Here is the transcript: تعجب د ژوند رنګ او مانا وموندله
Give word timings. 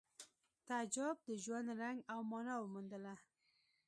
تعجب 0.67 1.15
د 1.27 1.29
ژوند 1.43 1.67
رنګ 1.81 1.97
او 2.13 2.19
مانا 2.29 2.55
وموندله 2.59 3.13